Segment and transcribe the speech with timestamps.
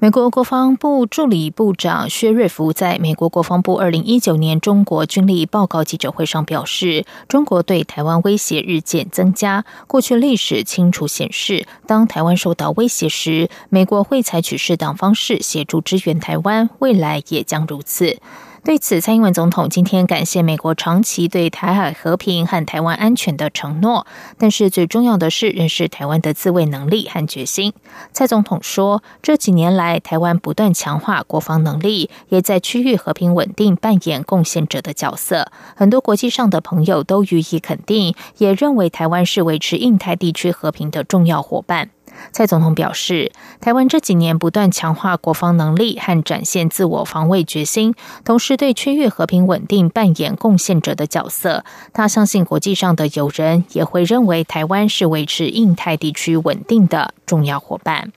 [0.00, 9.64] 美国国防部助理部长薛瑞福在美国国防部二零一九年中国军力报告记者会上表示，中国对台湾威胁日渐增加。
[9.88, 18.18] 过去历史清楚显示，当台湾受到威胁时，美国会采取适当方式协助支援台湾，未来也将如此。
[18.64, 27.72] 对此，蔡英文总统今天感谢美国长期对台海和平和台湾安全的承诺，但是最重要的是认识台湾的自卫能力和决心。
[28.12, 35.50] 蔡总统说，这几年来，台湾不断强化国防能力，也在区域和平稳定扮演贡献者的角色。
[35.74, 41.88] 很多国际上的朋友都予以肯定，也认为台湾是维持印太地区和平的重要伙伴。
[42.32, 51.64] 蔡总统表示，台湾这几年不断强化国防能力和展现自我防卫决心，同时对区域和平稳定扮演贡献者的角色。
[51.92, 58.12] 他相信国际上的友人也会认为台湾是维持印太地区稳定的重要伙伴。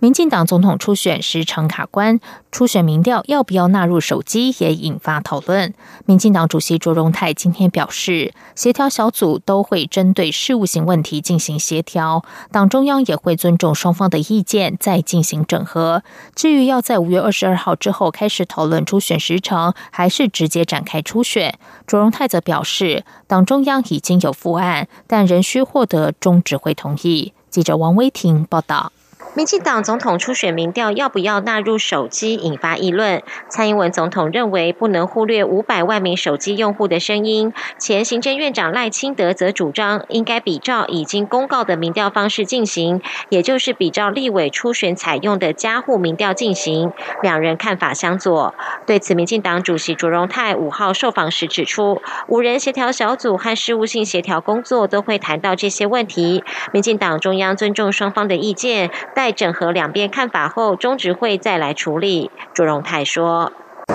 [0.00, 2.20] 民进党总统初选时程卡关，
[2.50, 5.74] 初选民调要不要纳入手机也引发讨论。
[6.06, 16.02] 民进党主席卓荣泰今天表示，协调小组都会针对事务性问题进行协调，党中央也会尊重双方的意见再进行整合。
[16.34, 27.34] 至于要在五月二十二号之后开始讨论初选时程，还是直接展开初选，卓荣泰则表示，党中央已经有复案，但仍需获得中指会同意。
[27.50, 28.92] 记者王威婷报道。
[29.32, 33.22] 民进党总统初选民调要不要纳入手机，引发议论。
[33.48, 37.52] 蔡英文总统认为不能忽略五百万名手机用户的声音。
[37.78, 46.92] 前行政院长赖清德则主张应该比照已经公告的民调方式进行，也就是比照立委初选采用的加户民调进行。
[47.22, 48.52] 两人看法相左。
[48.84, 56.42] 对此，民进党主席卓荣泰五号受访时指出，五人协调小组和事务性协调工作都会谈到这些问题。
[56.72, 58.90] 民进党中央尊重双方的意见。
[59.20, 62.30] 在整合两边看法后，中执会再来处理。
[62.54, 63.52] 朱荣泰说：“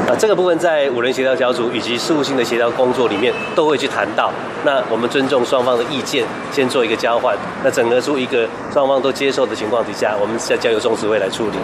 [0.07, 4.31] 啊，这个部分在五人协调小组以及事务性的协调工作里面都会去谈到。
[4.63, 7.35] 那我们尊重双方的意见，先做一个交换。
[7.63, 11.57] 那整合出一个双方都接受的情况底下，我们再交由中执会来处理。”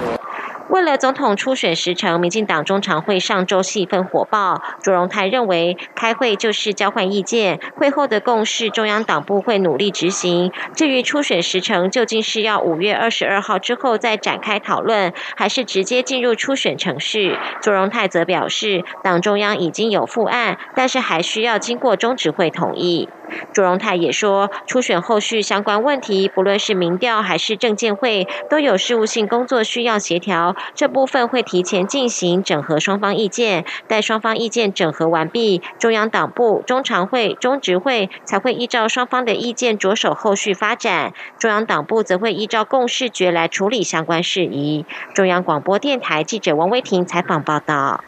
[0.72, 4.62] 为了总统初选时程，民进党中常会上周气氛火爆。
[4.82, 10.50] 卓荣泰认为，开会就是交换意见，会后的共识，中央党部会努力执行。
[10.74, 23.10] 至于初选时程究竟是要五月二十二号之后再展开讨论，还是直接进入初选程序，卓荣泰则表示，党中央已经有复案，但是还需要经过中执会同意。
[23.54, 44.86] 朱荣泰也说，初选后续相关问题，不论是民调还是证监会，都有事务性工作需要协调，这部分会提前进行整合双方意见，待双方意见整合完毕，中央党部、中常会、中执会才会依照双方的意见着手后续发展，中央党部则会依照共识决来处理相关事宜。
[45.14, 48.04] 中央广播电台记者王威婷采访报道。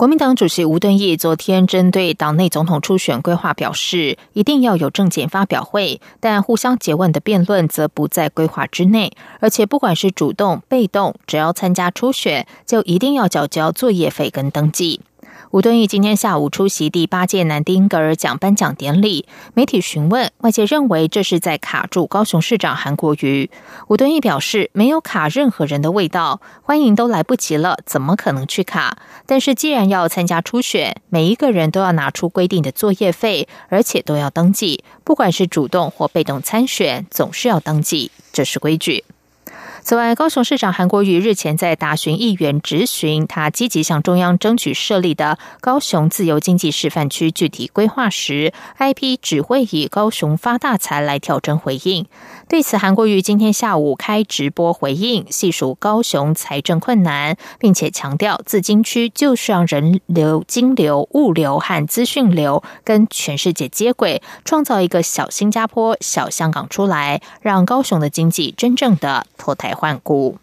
[0.00, 9.12] 国民党主席吴敦义昨天针对党内总统初选规划表示，一定要有政见发表会，但互相诘问的辩论则不在规划之内。
[9.40, 15.02] 而且不管是主动、被动，只要参加初选，就一定要缴交作业费跟登记。
[15.50, 23.50] 吴敦义今天下午出席第八届南丁格尔奖颁奖典礼，媒体询问，外界认为这是在卡住高雄市长韩国瑜。
[23.88, 28.98] 吴敦义表示，没有卡任何人的味道，欢迎都来不及了，怎么可能去卡？
[29.26, 39.02] 但是既然要参加初选，每一个人都要拿出规定的作业费，而且都要登记，不管是主动或被动参选，总是要登记，这是规矩。
[39.82, 52.06] 此外，高雄市长韩国瑜日前在答询议员质询，他积极向中央争取设立的高雄自由经济示范区具体规划时，IP 只会以高雄发大财来调整回应。
[52.48, 70.36] 对此，韩国瑜今天下午开直播回应，细数高雄财政困难，并且强调自金区就是让人流、金流、物流和资讯流跟全世界接轨，创造一个小新加坡、小香港出来，让高雄的经济真正的脱胎换股。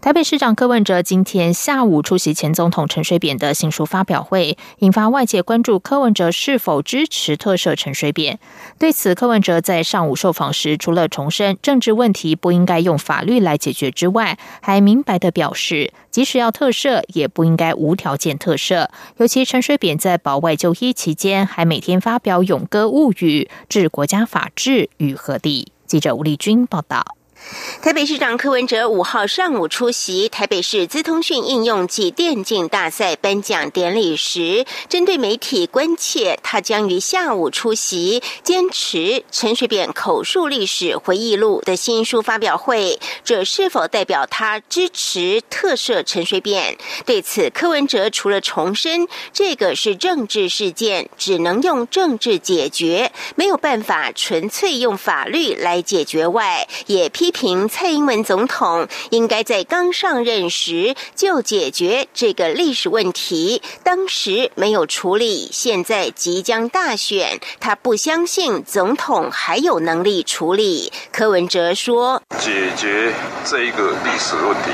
[0.00, 8.38] 台北市长柯文哲今天下午出席前总统陈水扁的新书发表会，引发外界关注柯文哲是否支持特赦陈水扁。
[8.78, 18.88] 对此，柯文哲在上午受访时，除了重申政治问题不应该用法律来解决之外，还明白的表示，即使要特赦，也不应该无条件特赦。
[19.16, 25.72] 尤其陈水扁在保外就医期间，还每天发表咏歌物语，致国家法治于何地？
[25.84, 27.15] 记者吴立军报道。
[27.80, 46.76] 台北市长柯文哲五号上午出席台北市资通讯应用暨电竞大赛颁奖典礼时，针对媒体关切，他将于下午出席坚持陈水扁口述历史回忆录的新书发表会，这是否代表他支持特赦陈水扁？
[47.04, 57.32] 对此，柯文哲除了重申这个是政治事件，只能用政治解决，没有办法纯粹用法律来解决外，也批。
[57.36, 70.90] 评蔡英文总统应该在刚上任时就解决这个历史问题，当时没有处理，现在即将大选，他不相信总统还有能力处理。
[71.12, 73.12] 柯文哲说：“解决
[73.44, 74.70] 这一个历史问题，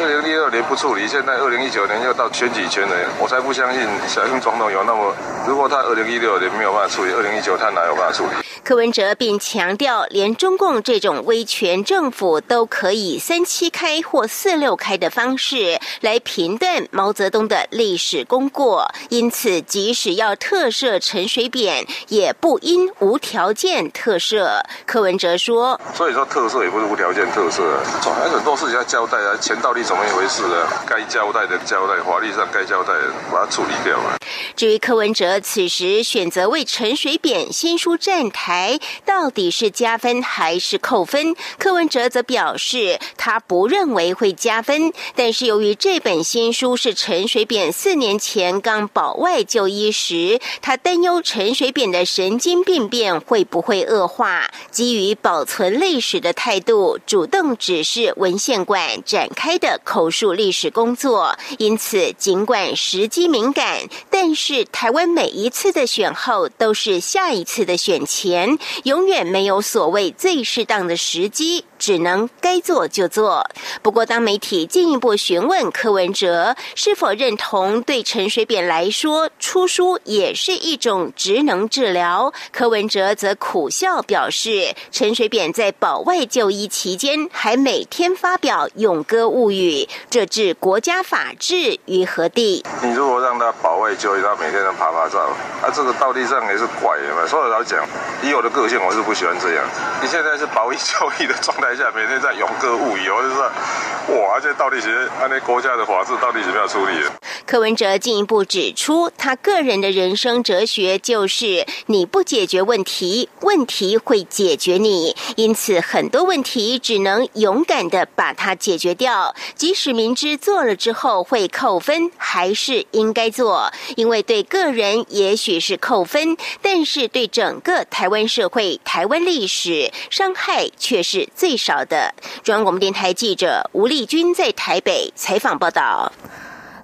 [0.00, 5.14] 二零一二年不处理，现在二零一九年又到选举前了，我才不相信小英总统有那么，
[5.46, 8.30] 如果他二零一六年没有办法处理，二零一九他哪有办法处理？”
[8.66, 24.60] 柯文哲并强调，连中共这种威权政府都可以三七开或四六开的方式来评断毛泽东的历史功过，因此即使要特赦陈水扁，也不应无条件特赦。
[24.84, 27.62] 柯文哲说：“所以说特赦也不是无条件特赦，
[28.02, 30.66] 总还有很多事情要交代啊，钱到底怎么一回事呢？
[30.84, 34.16] 该交代的交代，法律上该交代的把它处理掉嘛。”
[34.56, 38.55] 至于柯文哲此时选择为陈水扁新书站台。
[39.04, 41.34] 到底是加分还是扣分？
[41.58, 61.36] 柯文哲则表示，他不认为会加分，但是由于这本新书是陈水扁四年前刚保外就医时，他担忧陈水扁的神经病变会不会恶化，基于保存历史的态度，主动指示文献馆展开的口述历史工作。
[61.58, 63.80] 因此，尽管时机敏感，
[64.10, 68.45] 但是台湾每一次的选后都是下一次的选前。
[68.84, 71.64] 永远没有所谓最适当的时机。
[71.78, 73.48] 只能该做就做。
[73.82, 92.64] 不过，当媒体进一步询问柯文哲是否认同对陈水扁来说出书也是一种职能治疗，柯文哲则苦笑表示：陈水扁在保外就医期间还每天发表咏歌物语，这置国家法治于何地？
[92.82, 95.28] 你如果让他保外就医，他每天都爬爬照，
[95.60, 97.26] 他这个道理上也是怪的嘛。
[97.26, 97.84] 说老实讲，
[98.22, 99.64] 以我的个性，我是不喜欢这样。
[100.02, 101.65] 你现在是保外就医的状态。
[101.66, 107.10] 台下每天在勇歌物语，我就是，哇，这到底是按那国家的法制到底怎么样处理的？
[107.46, 115.16] 柯文哲进一步指出，他个人的人生哲学就是：你不解决问题，问题会解决你。
[115.36, 123.72] 因此，很多问题只能勇敢的把它解决掉，即使明知做了之后会扣分，还是应该做。
[123.96, 131.56] 因为对个人也许是扣分，但是对整个台湾社会、台湾历史伤害却是最。
[131.56, 132.14] 少的
[132.44, 136.12] 中央广播电台记者吴丽君在台北采访报道。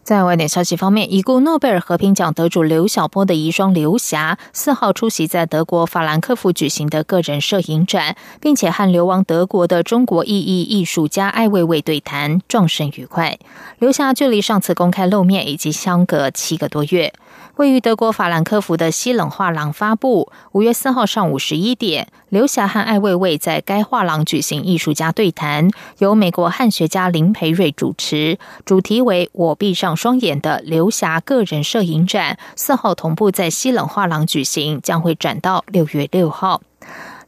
[0.05, 13.39] 在外电消息方面，已故诺贝尔和平奖得主刘晓波的遗孀刘霞四号出席在德国法兰克福举行的个人摄影展，并且和流亡德国的中国意义艺术家艾未未对谈，壮声愉快。
[13.79, 17.13] 刘霞距离上次公开露面已经相隔七个多月。
[17.57, 32.39] 位于德国法兰克福的西冷画廊发布，五月四号上午十一点，刘霞和艾未未在该画廊举行艺术家对谈，由美国汉学家林培瑞主持，主题为“我闭上双眼”的刘霞个人摄影展。
[32.57, 36.63] 四号同步在西冷画廊举行，将会展到六月六号。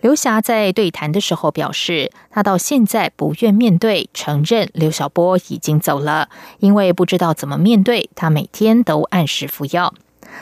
[0.01, 8.09] 刘霞在对谈的时候表示，她到现在不愿面对承认刘晓波已经走了，因为不知道怎么面对。
[8.15, 9.93] 她每天都按时服药。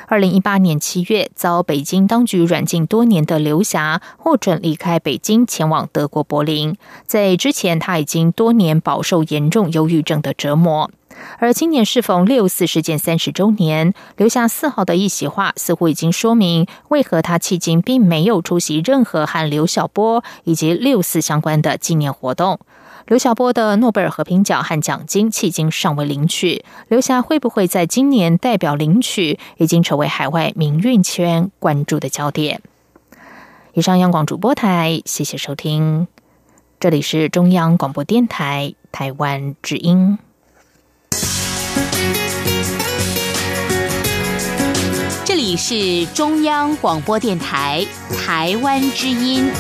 [0.07, 6.77] 二零一八年七月，遭北京当局软禁多年的刘霞获准离开北京，前往德国柏林。
[7.07, 10.91] 在之前，他已经多年饱受严重忧郁症的折磨。
[11.39, 22.59] 而今年适逢六四事件三十周年，刘霞四号的一席话似乎已经说明，为何他迄今并没有出席任何和刘晓波以及六四相关的纪念活动。
[23.07, 32.63] 刘晓波的诺贝尔和平奖和奖金迄今尚未领取，刘霞会不会在今年代表领取，已经成为海外民运圈关注的焦点。
[33.75, 36.07] 以上，央广主播台，谢谢收听。
[36.79, 40.19] 这里是中央广播电台台湾之音。
[45.25, 47.87] 这里是中央广播电台
[48.25, 49.51] 台湾之音。